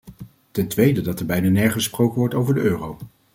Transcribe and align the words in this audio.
Ten 0.51 0.67
tweede 0.67 1.01
dat 1.01 1.19
er 1.19 1.25
bijna 1.25 1.49
nergens 1.49 1.73
gesproken 1.73 2.17
wordt 2.19 2.33
over 2.33 2.53
de 2.53 2.61
euro. 2.61 2.97